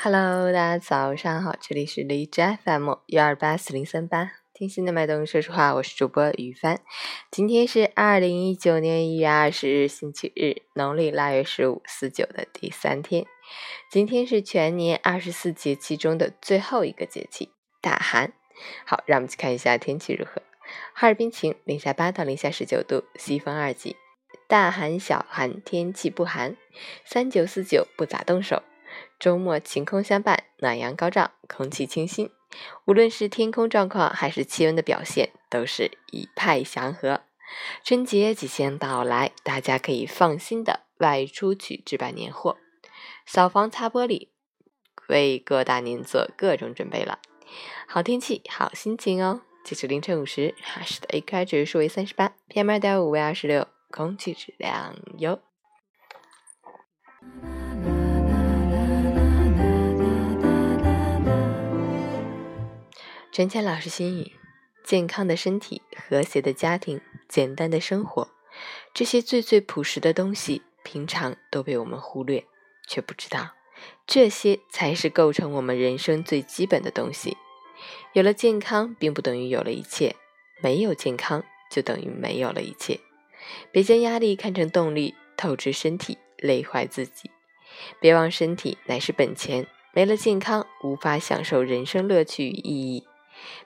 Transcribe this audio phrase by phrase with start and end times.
[0.00, 6.78] Hello，大家早上好，这里是荔枝 FM 幺二八四零三八，听心的脉动，说实话，我是主播雨帆。
[7.32, 13.26] 今天是二零一九年一月二十日，星期日，农历腊月十五，四九的第三天。
[13.90, 17.50] 今天是全年二十四节气中的最后一个节气——
[17.82, 18.32] 大寒。
[18.86, 20.40] 好，让我们去看一下天气如何。
[20.94, 23.96] 哈尔滨晴，零下八到零下十九度，西风二级。
[24.46, 26.56] 大寒小寒，天气不寒，
[27.04, 28.62] 三九四九不咋动手。
[29.18, 32.30] 周末晴空相伴，暖阳高照，空气清新。
[32.86, 37.22] 无论是天空状况还是气温的表现，都是一派祥和。
[37.84, 42.58] 春节即将到来，大家可以放心的外出去置办年货，
[43.26, 44.28] 扫房擦玻璃，
[45.08, 47.18] 为过大年做各种准备了。
[47.86, 49.42] 好天气，好心情哦！
[49.64, 53.66] 截止凌晨五时，哈市的 AQI 指数为三十八，PM 二点五为二十六。
[53.90, 55.40] 空气质量优。
[63.38, 64.32] 陈倩老师心语：
[64.82, 68.26] 健康的身体、和谐的家庭、简单的生活，
[68.92, 72.44] 这些最最朴实的东西，平常都被我们忽略，
[72.88, 73.50] 却不知道，
[74.08, 77.36] 这些才是构成我们人生最基本的东西。
[78.12, 80.16] 有了健康，并不等于有了一切；
[80.60, 82.98] 没有健康，就等于没有了一切。
[83.70, 87.30] 别将压力看成动力，透支身体，累坏自己。
[88.00, 93.04] 别忘身体乃是本钱，没了健康，无法享受人生乐趣与意义。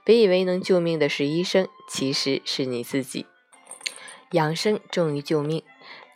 [0.05, 3.27] 别以为能救命的是医生，其实是你自己。
[4.33, 5.63] 养生重于救命，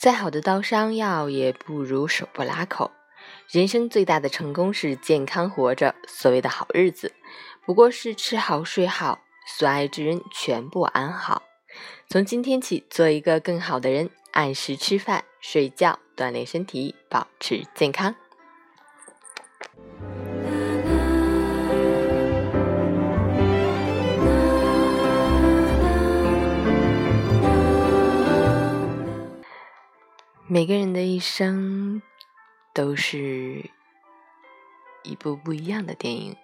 [0.00, 2.90] 再好的刀伤药也不如手不拉口。
[3.48, 7.12] 人生最大的成功是健康活着，所谓的好日子，
[7.64, 9.20] 不过是吃好睡好，
[9.58, 11.42] 所爱之人全部安好。
[12.08, 18.14] 从今天起，做一个更好的人，按时吃饭、睡觉，锻炼身体，保持健康。
[30.48, 32.00] 每个人的一生
[32.72, 33.70] 都是
[35.02, 36.36] 一部不一样的电影，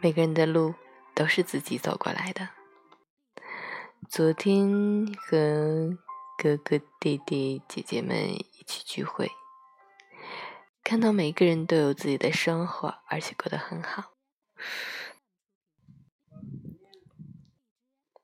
[0.00, 0.74] 每个人的路。
[1.14, 2.48] 都是自己走过来的。
[4.08, 5.98] 昨天和
[6.38, 9.30] 哥哥、弟弟、姐姐们一起聚会，
[10.82, 14.14] 看到每个人都有自己的生活，而且过得很好，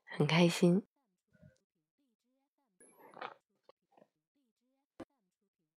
[0.07, 0.88] 很开心。